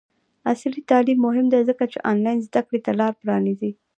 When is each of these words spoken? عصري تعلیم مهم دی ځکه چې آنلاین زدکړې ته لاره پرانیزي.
عصري 0.49 0.81
تعلیم 0.89 1.19
مهم 1.27 1.45
دی 1.53 1.61
ځکه 1.69 1.83
چې 1.91 2.03
آنلاین 2.11 2.39
زدکړې 2.47 2.79
ته 2.85 2.91
لاره 2.99 3.19
پرانیزي. 3.21 3.71